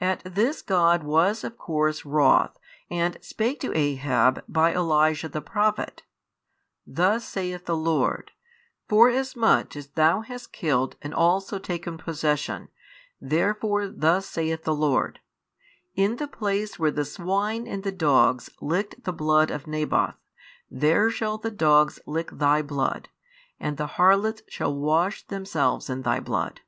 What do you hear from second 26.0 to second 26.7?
thy blood.